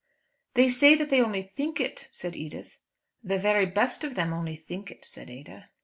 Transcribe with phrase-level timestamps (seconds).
[0.55, 2.79] "They say that they only think it," said Edith.
[3.23, 5.69] "The very best of them only think it," said Ada.